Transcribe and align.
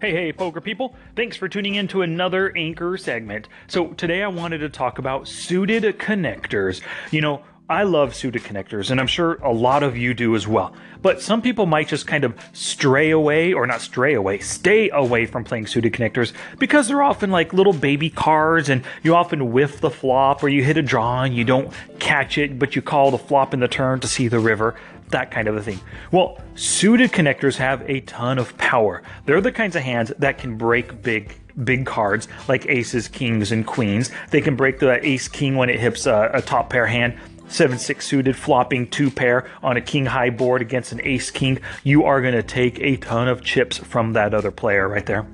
Hey, 0.00 0.12
hey, 0.12 0.32
poker 0.32 0.60
people. 0.60 0.94
Thanks 1.16 1.36
for 1.36 1.48
tuning 1.48 1.74
in 1.74 1.88
to 1.88 2.02
another 2.02 2.56
Anchor 2.56 2.96
segment. 2.96 3.48
So, 3.66 3.88
today 3.94 4.22
I 4.22 4.28
wanted 4.28 4.58
to 4.58 4.68
talk 4.68 5.00
about 5.00 5.26
suited 5.26 5.82
connectors. 5.98 6.80
You 7.10 7.20
know, 7.20 7.42
I 7.70 7.82
love 7.82 8.14
suited 8.14 8.44
connectors, 8.44 8.90
and 8.90 8.98
I'm 8.98 9.06
sure 9.06 9.34
a 9.42 9.52
lot 9.52 9.82
of 9.82 9.94
you 9.94 10.14
do 10.14 10.34
as 10.34 10.48
well. 10.48 10.72
But 11.02 11.20
some 11.20 11.42
people 11.42 11.66
might 11.66 11.86
just 11.86 12.06
kind 12.06 12.24
of 12.24 12.34
stray 12.54 13.10
away, 13.10 13.52
or 13.52 13.66
not 13.66 13.82
stray 13.82 14.14
away, 14.14 14.38
stay 14.38 14.88
away 14.88 15.26
from 15.26 15.44
playing 15.44 15.66
suited 15.66 15.92
connectors 15.92 16.32
because 16.58 16.88
they're 16.88 17.02
often 17.02 17.30
like 17.30 17.52
little 17.52 17.74
baby 17.74 18.08
cards, 18.08 18.70
and 18.70 18.84
you 19.02 19.14
often 19.14 19.52
whiff 19.52 19.82
the 19.82 19.90
flop, 19.90 20.42
or 20.42 20.48
you 20.48 20.64
hit 20.64 20.78
a 20.78 20.82
draw 20.82 21.24
and 21.24 21.36
you 21.36 21.44
don't 21.44 21.70
catch 21.98 22.38
it, 22.38 22.58
but 22.58 22.74
you 22.74 22.80
call 22.80 23.10
the 23.10 23.18
flop 23.18 23.52
in 23.52 23.60
the 23.60 23.68
turn 23.68 24.00
to 24.00 24.08
see 24.08 24.28
the 24.28 24.40
river 24.40 24.74
that 25.10 25.30
kind 25.30 25.48
of 25.48 25.56
a 25.56 25.62
thing. 25.62 25.80
Well, 26.12 26.38
suited 26.54 27.12
connectors 27.12 27.56
have 27.56 27.82
a 27.88 28.00
ton 28.00 28.38
of 28.38 28.56
power. 28.58 29.02
They're 29.24 29.40
the 29.40 29.52
kinds 29.52 29.74
of 29.74 29.82
hands 29.82 30.12
that 30.18 30.38
can 30.38 30.56
break 30.56 31.02
big 31.02 31.34
big 31.64 31.86
cards 31.86 32.28
like 32.46 32.66
aces, 32.66 33.08
kings, 33.08 33.50
and 33.50 33.66
queens. 33.66 34.10
They 34.30 34.40
can 34.40 34.54
break 34.54 34.78
the 34.78 35.04
ace 35.06 35.28
king 35.28 35.56
when 35.56 35.68
it 35.70 35.80
hits 35.80 36.06
a, 36.06 36.30
a 36.34 36.42
top 36.42 36.70
pair 36.70 36.86
hand. 36.86 37.18
7 37.48 37.78
6 37.78 38.06
suited 38.06 38.36
flopping 38.36 38.88
two 38.88 39.10
pair 39.10 39.48
on 39.62 39.76
a 39.76 39.80
king 39.80 40.06
high 40.06 40.30
board 40.30 40.62
against 40.62 40.92
an 40.92 41.00
ace 41.04 41.30
king. 41.30 41.60
You 41.82 42.04
are 42.04 42.20
going 42.20 42.34
to 42.34 42.42
take 42.42 42.78
a 42.80 42.96
ton 42.96 43.28
of 43.28 43.42
chips 43.42 43.78
from 43.78 44.12
that 44.12 44.34
other 44.34 44.50
player 44.50 44.88
right 44.88 45.04
there. 45.06 45.26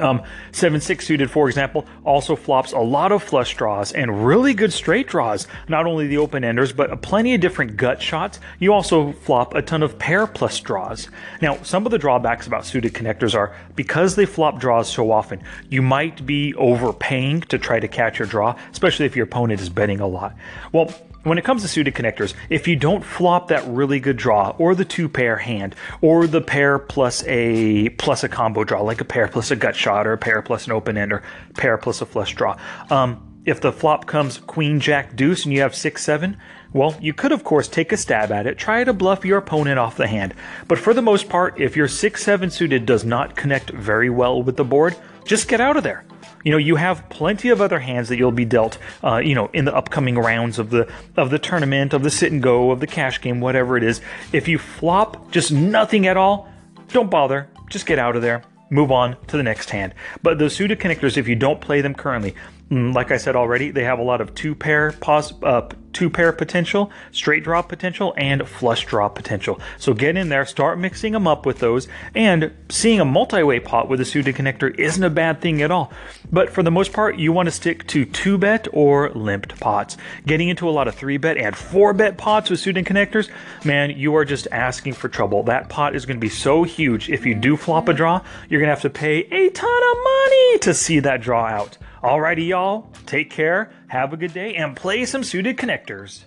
Um, 0.00 0.22
7 0.52 0.80
6 0.80 1.06
suited, 1.06 1.30
for 1.30 1.48
example, 1.48 1.86
also 2.04 2.36
flops 2.36 2.72
a 2.72 2.78
lot 2.78 3.12
of 3.12 3.22
flush 3.22 3.56
draws 3.56 3.92
and 3.92 4.24
really 4.26 4.54
good 4.54 4.72
straight 4.72 5.08
draws. 5.08 5.46
Not 5.68 5.86
only 5.86 6.06
the 6.06 6.18
open 6.18 6.44
enders, 6.44 6.72
but 6.72 7.02
plenty 7.02 7.34
of 7.34 7.40
different 7.40 7.76
gut 7.76 8.00
shots. 8.00 8.38
You 8.58 8.72
also 8.72 9.12
flop 9.12 9.54
a 9.54 9.62
ton 9.62 9.82
of 9.82 9.98
pair 9.98 10.26
plus 10.26 10.60
draws. 10.60 11.08
Now, 11.42 11.60
some 11.62 11.84
of 11.84 11.92
the 11.92 11.98
drawbacks 11.98 12.46
about 12.46 12.64
suited 12.64 12.94
connectors 12.94 13.34
are 13.34 13.54
because 13.74 14.14
they 14.16 14.26
flop 14.26 14.60
draws 14.60 14.88
so 14.88 15.10
often, 15.10 15.42
you 15.68 15.82
might 15.82 16.24
be 16.24 16.54
overpaying 16.54 17.42
to 17.42 17.58
try 17.58 17.80
to 17.80 17.88
catch 17.88 18.18
your 18.18 18.28
draw, 18.28 18.56
especially 18.70 19.06
if 19.06 19.16
your 19.16 19.24
opponent 19.24 19.60
is 19.60 19.68
betting 19.68 20.00
a 20.00 20.06
lot. 20.06 20.36
Well, 20.72 20.92
when 21.24 21.38
it 21.38 21.44
comes 21.44 21.62
to 21.62 21.68
suited 21.68 21.94
connectors, 21.94 22.34
if 22.48 22.68
you 22.68 22.76
don't 22.76 23.04
flop 23.04 23.48
that 23.48 23.66
really 23.66 24.00
good 24.00 24.16
draw, 24.16 24.54
or 24.58 24.74
the 24.74 24.84
two 24.84 25.08
pair 25.08 25.36
hand, 25.36 25.74
or 26.00 26.26
the 26.26 26.40
pair 26.40 26.78
plus 26.78 27.24
a 27.26 27.88
plus 27.90 28.24
a 28.24 28.28
combo 28.28 28.64
draw, 28.64 28.82
like 28.82 29.00
a 29.00 29.04
pair 29.04 29.28
plus 29.28 29.50
a 29.50 29.56
gut 29.56 29.76
shot, 29.76 30.06
or 30.06 30.12
a 30.12 30.18
pair 30.18 30.42
plus 30.42 30.66
an 30.66 30.72
open 30.72 30.96
end, 30.96 31.12
or 31.12 31.22
pair 31.56 31.76
plus 31.76 32.00
a 32.00 32.06
flush 32.06 32.34
draw, 32.34 32.56
um, 32.90 33.24
if 33.44 33.60
the 33.60 33.72
flop 33.72 34.06
comes 34.06 34.38
queen 34.38 34.78
jack 34.78 35.16
deuce 35.16 35.44
and 35.44 35.54
you 35.54 35.62
have 35.62 35.74
six 35.74 36.04
seven, 36.04 36.36
well, 36.72 36.94
you 37.00 37.14
could 37.14 37.32
of 37.32 37.44
course 37.44 37.66
take 37.66 37.92
a 37.92 37.96
stab 37.96 38.30
at 38.30 38.46
it, 38.46 38.58
try 38.58 38.84
to 38.84 38.92
bluff 38.92 39.24
your 39.24 39.38
opponent 39.38 39.78
off 39.78 39.96
the 39.96 40.06
hand. 40.06 40.34
But 40.66 40.78
for 40.78 40.92
the 40.92 41.02
most 41.02 41.28
part, 41.28 41.58
if 41.60 41.76
your 41.76 41.88
six 41.88 42.22
seven 42.22 42.50
suited 42.50 42.86
does 42.86 43.04
not 43.04 43.36
connect 43.36 43.70
very 43.70 44.10
well 44.10 44.42
with 44.42 44.56
the 44.56 44.64
board, 44.64 44.96
just 45.24 45.48
get 45.48 45.60
out 45.60 45.76
of 45.76 45.82
there 45.82 46.04
you 46.44 46.52
know 46.52 46.58
you 46.58 46.76
have 46.76 47.08
plenty 47.08 47.48
of 47.48 47.60
other 47.60 47.78
hands 47.78 48.08
that 48.08 48.18
you'll 48.18 48.32
be 48.32 48.44
dealt 48.44 48.78
uh, 49.04 49.16
you 49.16 49.34
know 49.34 49.50
in 49.52 49.64
the 49.64 49.74
upcoming 49.74 50.16
rounds 50.16 50.58
of 50.58 50.70
the 50.70 50.90
of 51.16 51.30
the 51.30 51.38
tournament 51.38 51.92
of 51.92 52.02
the 52.02 52.10
sit 52.10 52.32
and 52.32 52.42
go 52.42 52.70
of 52.70 52.80
the 52.80 52.86
cash 52.86 53.20
game 53.20 53.40
whatever 53.40 53.76
it 53.76 53.82
is. 53.82 54.00
If 54.32 54.48
you 54.48 54.58
flop 54.58 55.30
just 55.30 55.52
nothing 55.52 56.06
at 56.06 56.16
all 56.16 56.48
don't 56.88 57.10
bother. 57.10 57.48
Just 57.68 57.86
get 57.86 57.98
out 57.98 58.16
of 58.16 58.22
there. 58.22 58.42
Move 58.70 58.90
on 58.90 59.16
to 59.26 59.36
the 59.36 59.42
next 59.42 59.70
hand. 59.70 59.94
But 60.22 60.38
those 60.38 60.54
suited 60.54 60.78
connectors 60.78 61.16
if 61.16 61.28
you 61.28 61.36
don't 61.36 61.60
play 61.60 61.80
them 61.80 61.94
currently 61.94 62.34
like 62.70 63.10
i 63.10 63.16
said 63.16 63.34
already 63.34 63.70
they 63.70 63.84
have 63.84 63.98
a 63.98 64.02
lot 64.02 64.20
of 64.20 64.34
two 64.34 64.54
pair 64.54 64.92
pos- 65.00 65.32
uh, 65.42 65.68
two 65.98 66.08
pair 66.08 66.30
potential, 66.32 66.92
straight 67.10 67.42
draw 67.42 67.60
potential, 67.60 68.14
and 68.16 68.46
flush 68.46 68.86
draw 68.86 69.08
potential. 69.08 69.60
So 69.78 69.94
get 69.94 70.16
in 70.16 70.28
there, 70.28 70.46
start 70.46 70.78
mixing 70.78 71.12
them 71.12 71.26
up 71.26 71.44
with 71.44 71.58
those, 71.58 71.88
and 72.14 72.52
seeing 72.68 73.00
a 73.00 73.04
multi-way 73.04 73.58
pot 73.58 73.88
with 73.88 74.00
a 74.00 74.04
suited 74.04 74.36
connector 74.36 74.72
isn't 74.78 75.02
a 75.02 75.10
bad 75.10 75.40
thing 75.40 75.60
at 75.60 75.72
all. 75.72 75.92
But 76.30 76.50
for 76.50 76.62
the 76.62 76.70
most 76.70 76.92
part, 76.92 77.18
you 77.18 77.32
want 77.32 77.46
to 77.48 77.50
stick 77.50 77.84
to 77.88 78.04
two 78.04 78.38
bet 78.38 78.68
or 78.72 79.10
limped 79.10 79.58
pots. 79.58 79.96
Getting 80.24 80.48
into 80.48 80.68
a 80.68 80.70
lot 80.70 80.86
of 80.86 80.94
three 80.94 81.16
bet 81.16 81.36
and 81.36 81.56
four 81.56 81.92
bet 81.92 82.16
pots 82.16 82.48
with 82.48 82.60
suited 82.60 82.84
connectors, 82.84 83.28
man, 83.64 83.90
you 83.90 84.14
are 84.14 84.24
just 84.24 84.46
asking 84.52 84.92
for 84.92 85.08
trouble. 85.08 85.42
That 85.42 85.68
pot 85.68 85.96
is 85.96 86.06
going 86.06 86.18
to 86.18 86.20
be 86.20 86.28
so 86.28 86.62
huge. 86.62 87.10
If 87.10 87.26
you 87.26 87.34
do 87.34 87.56
flop 87.56 87.88
a 87.88 87.92
draw, 87.92 88.22
you're 88.48 88.60
going 88.60 88.68
to 88.68 88.74
have 88.74 88.82
to 88.82 88.90
pay 88.90 89.20
a 89.20 89.50
ton 89.50 89.82
of 89.90 89.96
money 90.04 90.58
to 90.58 90.74
see 90.74 91.00
that 91.00 91.20
draw 91.20 91.46
out. 91.46 91.76
Alrighty, 92.02 92.46
y'all. 92.46 92.92
Take 93.06 93.30
care, 93.30 93.72
have 93.88 94.12
a 94.12 94.16
good 94.16 94.32
day, 94.32 94.54
and 94.54 94.76
play 94.76 95.04
some 95.04 95.24
suited 95.24 95.56
connectors. 95.56 96.24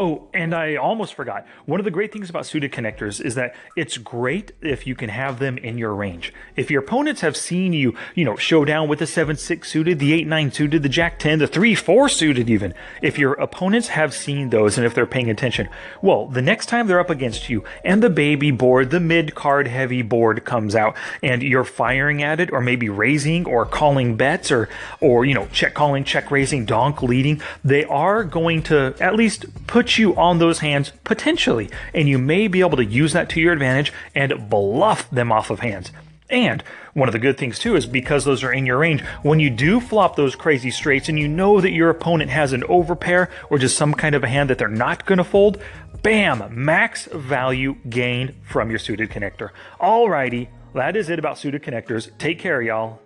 Oh, 0.00 0.28
and 0.32 0.54
I 0.54 0.76
almost 0.76 1.14
forgot. 1.14 1.44
One 1.66 1.80
of 1.80 1.84
the 1.84 1.90
great 1.90 2.12
things 2.12 2.30
about 2.30 2.46
suited 2.46 2.70
connectors 2.70 3.20
is 3.20 3.34
that 3.34 3.56
it's 3.74 3.98
great 3.98 4.52
if 4.62 4.86
you 4.86 4.94
can 4.94 5.08
have 5.08 5.40
them 5.40 5.58
in 5.58 5.76
your 5.76 5.92
range. 5.92 6.32
If 6.54 6.70
your 6.70 6.82
opponents 6.82 7.20
have 7.22 7.36
seen 7.36 7.72
you, 7.72 7.96
you 8.14 8.24
know, 8.24 8.36
show 8.36 8.64
down 8.64 8.86
with 8.86 9.00
the 9.00 9.06
7-6 9.06 9.64
suited, 9.64 9.98
the 9.98 10.24
8-9 10.24 10.54
suited, 10.54 10.84
the 10.84 10.88
Jack 10.88 11.18
10, 11.18 11.40
the 11.40 11.48
3-4 11.48 12.08
suited 12.12 12.48
even. 12.48 12.74
If 13.02 13.18
your 13.18 13.32
opponents 13.34 13.88
have 13.88 14.14
seen 14.14 14.50
those 14.50 14.78
and 14.78 14.86
if 14.86 14.94
they're 14.94 15.04
paying 15.04 15.30
attention, 15.30 15.68
well, 16.00 16.28
the 16.28 16.42
next 16.42 16.66
time 16.66 16.86
they're 16.86 17.00
up 17.00 17.10
against 17.10 17.48
you 17.48 17.64
and 17.84 18.00
the 18.00 18.10
baby 18.10 18.52
board, 18.52 18.90
the 18.90 19.00
mid 19.00 19.34
card 19.34 19.66
heavy 19.66 20.02
board 20.02 20.44
comes 20.44 20.76
out 20.76 20.96
and 21.24 21.42
you're 21.42 21.64
firing 21.64 22.22
at 22.22 22.38
it 22.38 22.52
or 22.52 22.60
maybe 22.60 22.88
raising 22.88 23.46
or 23.46 23.66
calling 23.66 24.16
bets 24.16 24.52
or 24.52 24.68
or 25.00 25.24
you 25.24 25.34
know, 25.34 25.48
check 25.52 25.74
calling, 25.74 26.04
check 26.04 26.30
raising, 26.30 26.64
donk 26.64 27.02
leading, 27.02 27.42
they 27.64 27.84
are 27.86 28.22
going 28.22 28.62
to 28.62 28.94
at 29.00 29.16
least 29.16 29.46
put 29.66 29.87
put 29.88 29.96
you 29.96 30.14
on 30.16 30.38
those 30.38 30.58
hands 30.58 30.92
potentially, 31.02 31.70
and 31.94 32.06
you 32.06 32.18
may 32.18 32.46
be 32.46 32.60
able 32.60 32.76
to 32.76 32.84
use 32.84 33.14
that 33.14 33.30
to 33.30 33.40
your 33.40 33.54
advantage 33.54 33.90
and 34.14 34.50
bluff 34.50 35.10
them 35.10 35.32
off 35.32 35.48
of 35.48 35.60
hands. 35.60 35.90
And 36.28 36.62
one 36.92 37.08
of 37.08 37.14
the 37.14 37.18
good 37.18 37.38
things 37.38 37.58
too 37.58 37.74
is 37.74 37.86
because 37.86 38.26
those 38.26 38.44
are 38.44 38.52
in 38.52 38.66
your 38.66 38.76
range, 38.76 39.00
when 39.22 39.40
you 39.40 39.48
do 39.48 39.80
flop 39.80 40.14
those 40.14 40.36
crazy 40.36 40.70
straights 40.70 41.08
and 41.08 41.18
you 41.18 41.26
know 41.26 41.62
that 41.62 41.72
your 41.72 41.88
opponent 41.88 42.30
has 42.30 42.52
an 42.52 42.64
overpair 42.64 43.30
or 43.48 43.56
just 43.56 43.78
some 43.78 43.94
kind 43.94 44.14
of 44.14 44.22
a 44.22 44.28
hand 44.28 44.50
that 44.50 44.58
they're 44.58 44.68
not 44.68 45.06
going 45.06 45.16
to 45.16 45.24
fold, 45.24 45.58
bam, 46.02 46.44
max 46.52 47.06
value 47.06 47.74
gained 47.88 48.34
from 48.42 48.68
your 48.68 48.78
suited 48.78 49.08
connector. 49.08 49.52
Alrighty, 49.80 50.48
that 50.74 50.96
is 50.96 51.08
it 51.08 51.18
about 51.18 51.38
suited 51.38 51.62
connectors. 51.62 52.10
Take 52.18 52.38
care, 52.38 52.60
y'all. 52.60 53.00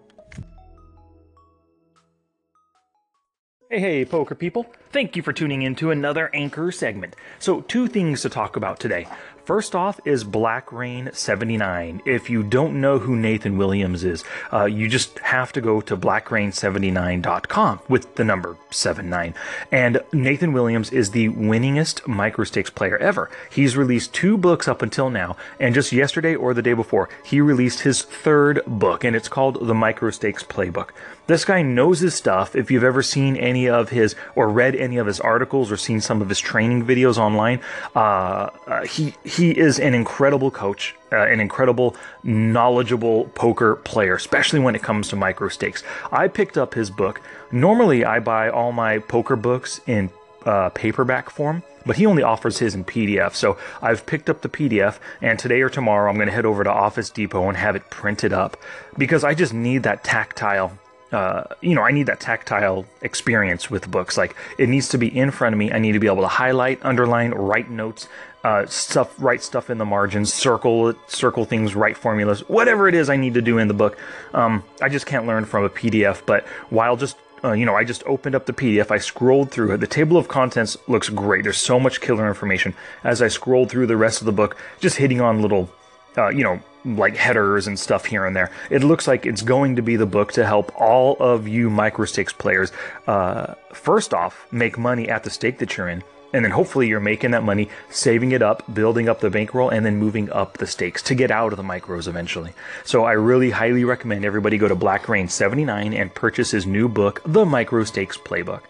Hey, 3.72 3.80
hey, 3.80 4.04
poker 4.04 4.34
people. 4.34 4.66
Thank 4.90 5.16
you 5.16 5.22
for 5.22 5.32
tuning 5.32 5.62
in 5.62 5.74
to 5.76 5.90
another 5.90 6.28
Anchor 6.34 6.70
segment. 6.70 7.16
So, 7.38 7.62
two 7.62 7.86
things 7.86 8.20
to 8.20 8.28
talk 8.28 8.54
about 8.54 8.78
today. 8.78 9.08
First 9.44 9.74
off 9.74 9.98
is 10.04 10.22
Black 10.22 10.70
Rain 10.70 11.10
79. 11.12 12.02
If 12.06 12.30
you 12.30 12.44
don't 12.44 12.80
know 12.80 13.00
who 13.00 13.16
Nathan 13.16 13.58
Williams 13.58 14.04
is, 14.04 14.22
uh, 14.52 14.66
you 14.66 14.88
just 14.88 15.18
have 15.18 15.52
to 15.54 15.60
go 15.60 15.80
to 15.80 15.96
blackrain79.com 15.96 17.80
with 17.88 18.14
the 18.14 18.22
number 18.22 18.56
79. 18.70 19.34
And 19.72 20.00
Nathan 20.12 20.52
Williams 20.52 20.92
is 20.92 21.10
the 21.10 21.30
winningest 21.30 22.06
microstakes 22.06 22.70
player 22.70 22.96
ever. 22.98 23.30
He's 23.50 23.76
released 23.76 24.14
two 24.14 24.38
books 24.38 24.68
up 24.68 24.80
until 24.80 25.10
now, 25.10 25.36
and 25.58 25.74
just 25.74 25.90
yesterday 25.90 26.36
or 26.36 26.54
the 26.54 26.62
day 26.62 26.74
before, 26.74 27.08
he 27.24 27.40
released 27.40 27.80
his 27.80 28.02
third 28.02 28.62
book, 28.64 29.02
and 29.02 29.16
it's 29.16 29.28
called 29.28 29.66
The 29.66 29.74
Microstakes 29.74 30.44
Playbook. 30.44 30.90
This 31.26 31.44
guy 31.44 31.62
knows 31.62 32.00
his 32.00 32.14
stuff. 32.14 32.56
If 32.56 32.70
you've 32.70 32.84
ever 32.84 33.02
seen 33.02 33.36
any 33.36 33.68
of 33.68 33.90
his 33.90 34.16
or 34.34 34.48
read 34.48 34.74
any 34.74 34.98
of 34.98 35.06
his 35.06 35.20
articles 35.20 35.70
or 35.70 35.76
seen 35.76 36.00
some 36.00 36.20
of 36.20 36.28
his 36.28 36.40
training 36.40 36.84
videos 36.84 37.16
online, 37.16 37.60
uh, 37.94 38.50
uh, 38.66 38.84
he 38.84 39.14
he 39.32 39.50
is 39.50 39.80
an 39.80 39.94
incredible 39.94 40.50
coach, 40.50 40.94
uh, 41.10 41.16
an 41.16 41.40
incredible, 41.40 41.96
knowledgeable 42.22 43.24
poker 43.34 43.76
player, 43.76 44.14
especially 44.14 44.60
when 44.60 44.74
it 44.74 44.82
comes 44.82 45.08
to 45.08 45.16
micro 45.16 45.48
stakes. 45.48 45.82
I 46.10 46.28
picked 46.28 46.58
up 46.58 46.74
his 46.74 46.90
book. 46.90 47.20
Normally, 47.50 48.04
I 48.04 48.20
buy 48.20 48.50
all 48.50 48.72
my 48.72 48.98
poker 48.98 49.36
books 49.36 49.80
in 49.86 50.10
uh, 50.44 50.68
paperback 50.70 51.30
form, 51.30 51.62
but 51.86 51.96
he 51.96 52.04
only 52.04 52.22
offers 52.22 52.58
his 52.58 52.74
in 52.74 52.84
PDF. 52.84 53.34
So 53.34 53.56
I've 53.80 54.04
picked 54.04 54.28
up 54.28 54.42
the 54.42 54.48
PDF, 54.50 54.98
and 55.22 55.38
today 55.38 55.62
or 55.62 55.70
tomorrow 55.70 56.10
I'm 56.10 56.16
going 56.16 56.28
to 56.28 56.34
head 56.34 56.46
over 56.46 56.62
to 56.62 56.70
Office 56.70 57.08
Depot 57.08 57.48
and 57.48 57.56
have 57.56 57.74
it 57.74 57.88
printed 57.88 58.32
up 58.32 58.58
because 58.98 59.24
I 59.24 59.34
just 59.34 59.54
need 59.54 59.82
that 59.84 60.04
tactile 60.04 60.78
uh, 61.12 61.44
you 61.60 61.74
know, 61.74 61.82
I 61.82 61.90
need 61.90 62.06
that 62.06 62.20
tactile 62.20 62.86
experience 63.02 63.70
with 63.70 63.90
books. 63.90 64.16
Like 64.16 64.34
it 64.58 64.68
needs 64.68 64.88
to 64.88 64.98
be 64.98 65.08
in 65.16 65.30
front 65.30 65.52
of 65.54 65.58
me. 65.58 65.70
I 65.70 65.78
need 65.78 65.92
to 65.92 65.98
be 65.98 66.06
able 66.06 66.22
to 66.22 66.28
highlight, 66.28 66.84
underline, 66.84 67.32
write 67.32 67.70
notes, 67.70 68.08
uh, 68.44 68.66
stuff, 68.66 69.14
write 69.18 69.42
stuff 69.42 69.70
in 69.70 69.78
the 69.78 69.84
margins, 69.84 70.32
circle 70.32 70.94
circle 71.06 71.44
things, 71.44 71.74
write 71.74 71.96
formulas, 71.96 72.48
whatever 72.48 72.88
it 72.88 72.94
is 72.94 73.10
I 73.10 73.16
need 73.16 73.34
to 73.34 73.42
do 73.42 73.58
in 73.58 73.68
the 73.68 73.74
book. 73.74 73.98
Um, 74.32 74.64
I 74.80 74.88
just 74.88 75.06
can't 75.06 75.26
learn 75.26 75.44
from 75.44 75.64
a 75.64 75.70
PDF. 75.70 76.24
But 76.24 76.46
while 76.70 76.96
just 76.96 77.16
uh, 77.44 77.52
you 77.52 77.66
know, 77.66 77.74
I 77.74 77.84
just 77.84 78.04
opened 78.06 78.34
up 78.34 78.46
the 78.46 78.52
PDF. 78.52 78.90
I 78.90 78.98
scrolled 78.98 79.50
through 79.50 79.72
it. 79.72 79.78
The 79.78 79.86
table 79.86 80.16
of 80.16 80.28
contents 80.28 80.76
looks 80.86 81.08
great. 81.08 81.42
There's 81.42 81.58
so 81.58 81.80
much 81.80 82.00
killer 82.00 82.28
information. 82.28 82.74
As 83.02 83.20
I 83.20 83.28
scrolled 83.28 83.68
through 83.68 83.86
the 83.86 83.96
rest 83.96 84.20
of 84.20 84.26
the 84.26 84.32
book, 84.32 84.56
just 84.78 84.96
hitting 84.96 85.20
on 85.20 85.42
little, 85.42 85.68
uh, 86.16 86.28
you 86.28 86.44
know, 86.44 86.62
like 86.84 87.16
headers 87.16 87.66
and 87.66 87.78
stuff 87.78 88.04
here 88.04 88.26
and 88.26 88.34
there. 88.34 88.50
It 88.70 88.82
looks 88.82 89.06
like 89.06 89.26
it's 89.26 89.42
going 89.42 89.76
to 89.76 89.82
be 89.82 89.96
the 89.96 90.06
book 90.06 90.32
to 90.32 90.44
help 90.44 90.72
all 90.80 91.16
of 91.20 91.46
you 91.46 91.70
microstakes 91.70 92.32
players, 92.32 92.72
uh, 93.06 93.54
first 93.72 94.12
off, 94.12 94.46
make 94.50 94.78
money 94.78 95.08
at 95.08 95.24
the 95.24 95.30
stake 95.30 95.58
that 95.58 95.76
you're 95.76 95.88
in, 95.88 96.02
And 96.34 96.44
then 96.44 96.52
hopefully 96.52 96.88
you're 96.88 97.00
making 97.00 97.32
that 97.32 97.42
money, 97.42 97.68
saving 97.90 98.32
it 98.32 98.42
up, 98.42 98.62
building 98.72 99.08
up 99.08 99.20
the 99.20 99.28
bankroll, 99.30 99.68
and 99.68 99.84
then 99.84 99.98
moving 99.98 100.30
up 100.32 100.56
the 100.56 100.66
stakes 100.66 101.02
to 101.02 101.14
get 101.14 101.30
out 101.30 101.52
of 101.52 101.58
the 101.58 101.62
micros 101.62 102.08
eventually. 102.08 102.52
So 102.84 103.04
I 103.04 103.12
really 103.12 103.50
highly 103.50 103.84
recommend 103.84 104.24
everybody 104.24 104.56
go 104.56 104.68
to 104.68 104.74
Black 104.74 105.08
Rain 105.08 105.28
79 105.28 105.92
and 105.92 106.14
purchase 106.14 106.50
his 106.50 106.66
new 106.66 106.88
book, 106.88 107.20
The 107.26 107.44
Micro 107.44 107.84
Stakes 107.84 108.16
Playbook. 108.16 108.62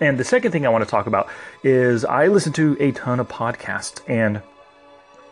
And 0.00 0.16
the 0.16 0.24
second 0.24 0.52
thing 0.52 0.64
I 0.64 0.68
want 0.68 0.84
to 0.84 0.90
talk 0.90 1.08
about 1.08 1.28
is 1.64 2.04
I 2.04 2.28
listen 2.28 2.52
to 2.52 2.76
a 2.78 2.92
ton 2.92 3.18
of 3.18 3.28
podcasts 3.28 4.00
and 4.08 4.40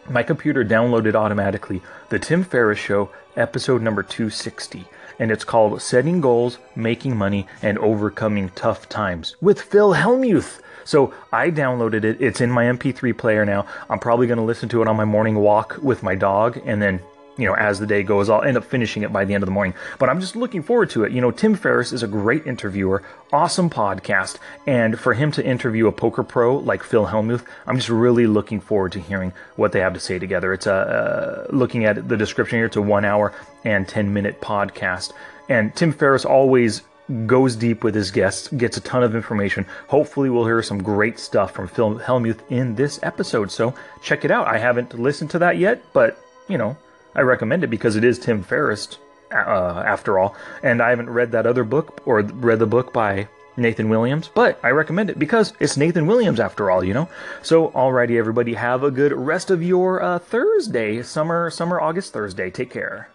my 0.08 0.23
computer 0.23 0.64
downloaded 0.64 1.14
automatically 1.14 1.82
the 2.08 2.19
Tim 2.19 2.44
Ferriss 2.44 2.79
Show, 2.79 3.11
episode 3.37 3.82
number 3.82 4.03
260, 4.03 4.85
and 5.19 5.31
it's 5.31 5.44
called 5.44 5.81
Setting 5.82 6.20
Goals, 6.20 6.58
Making 6.75 7.17
Money, 7.17 7.47
and 7.62 7.79
Overcoming 7.79 8.50
Tough 8.50 8.88
Times 8.88 9.37
with 9.41 9.61
Phil 9.61 9.94
Hellmuth. 9.94 10.61
So 10.85 11.12
I 11.32 11.50
downloaded 11.50 12.05
it. 12.05 12.20
It's 12.20 12.41
in 12.41 12.50
my 12.50 12.64
MP3 12.64 13.17
player 13.17 13.44
now. 13.44 13.67
I'm 13.91 13.99
probably 13.99 14.26
going 14.26 14.38
to 14.38 14.44
listen 14.44 14.69
to 14.70 14.82
it 14.82 14.88
on 14.88 14.97
my 14.97 15.05
morning 15.05 15.37
walk 15.37 15.79
with 15.82 16.03
my 16.03 16.14
dog 16.14 16.61
and 16.64 16.81
then 16.81 17.00
you 17.36 17.46
know, 17.46 17.54
as 17.54 17.78
the 17.78 17.86
day 17.86 18.02
goes, 18.02 18.30
I'll 18.30 18.42
end 18.42 18.56
up 18.56 18.64
finishing 18.64 19.02
it 19.02 19.12
by 19.12 19.24
the 19.24 19.34
end 19.34 19.42
of 19.42 19.46
the 19.46 19.52
morning. 19.52 19.74
But 19.98 20.08
I'm 20.08 20.20
just 20.20 20.36
looking 20.36 20.62
forward 20.62 20.90
to 20.90 21.04
it. 21.04 21.12
You 21.12 21.20
know, 21.20 21.30
Tim 21.30 21.54
Ferriss 21.54 21.92
is 21.92 22.02
a 22.02 22.08
great 22.08 22.46
interviewer, 22.46 23.02
awesome 23.32 23.68
podcast, 23.68 24.38
and 24.66 24.98
for 24.98 25.14
him 25.14 25.30
to 25.32 25.44
interview 25.44 25.86
a 25.86 25.92
poker 25.92 26.22
pro 26.22 26.56
like 26.56 26.82
Phil 26.82 27.06
Hellmuth, 27.06 27.44
I'm 27.66 27.76
just 27.76 27.88
really 27.88 28.26
looking 28.26 28.60
forward 28.60 28.92
to 28.92 29.00
hearing 29.00 29.32
what 29.56 29.72
they 29.72 29.80
have 29.80 29.94
to 29.94 30.00
say 30.00 30.18
together. 30.18 30.52
It's 30.52 30.66
a 30.66 30.74
uh, 30.74 31.46
looking 31.54 31.84
at 31.84 32.08
the 32.08 32.16
description 32.16 32.58
here, 32.58 32.66
it's 32.66 32.76
a 32.76 32.82
one 32.82 33.04
hour 33.04 33.32
and 33.64 33.86
10 33.86 34.12
minute 34.12 34.40
podcast. 34.40 35.12
And 35.48 35.74
Tim 35.76 35.92
Ferriss 35.92 36.24
always 36.24 36.82
goes 37.26 37.54
deep 37.54 37.84
with 37.84 37.94
his 37.94 38.10
guests, 38.10 38.48
gets 38.48 38.76
a 38.76 38.80
ton 38.80 39.02
of 39.02 39.14
information. 39.14 39.66
Hopefully, 39.88 40.30
we'll 40.30 40.44
hear 40.44 40.62
some 40.62 40.82
great 40.82 41.18
stuff 41.18 41.52
from 41.52 41.68
Phil 41.68 41.98
Hellmuth 41.98 42.40
in 42.50 42.74
this 42.74 42.98
episode. 43.02 43.50
So 43.50 43.74
check 44.02 44.24
it 44.24 44.30
out. 44.30 44.48
I 44.48 44.58
haven't 44.58 44.98
listened 44.98 45.30
to 45.30 45.38
that 45.40 45.58
yet, 45.58 45.82
but 45.92 46.18
you 46.48 46.58
know, 46.58 46.76
I 47.16 47.22
recommend 47.22 47.64
it 47.64 47.70
because 47.70 47.96
it 47.96 48.04
is 48.04 48.18
Tim 48.18 48.42
Ferriss, 48.42 48.98
uh, 49.32 49.82
after 49.84 50.18
all, 50.18 50.36
and 50.62 50.82
I 50.82 50.90
haven't 50.90 51.10
read 51.10 51.32
that 51.32 51.46
other 51.46 51.64
book 51.64 52.02
or 52.04 52.20
read 52.20 52.58
the 52.58 52.66
book 52.66 52.92
by 52.92 53.26
Nathan 53.56 53.88
Williams, 53.88 54.30
but 54.34 54.60
I 54.62 54.70
recommend 54.70 55.08
it 55.10 55.18
because 55.18 55.54
it's 55.58 55.76
Nathan 55.76 56.06
Williams 56.06 56.40
after 56.40 56.70
all, 56.70 56.84
you 56.84 56.94
know. 56.94 57.08
So, 57.42 57.70
alrighty, 57.70 58.18
everybody, 58.18 58.54
have 58.54 58.82
a 58.82 58.90
good 58.90 59.12
rest 59.12 59.50
of 59.50 59.62
your 59.62 60.02
uh, 60.02 60.18
Thursday, 60.18 61.02
summer, 61.02 61.50
summer 61.50 61.80
August 61.80 62.12
Thursday. 62.12 62.50
Take 62.50 62.70
care. 62.70 63.08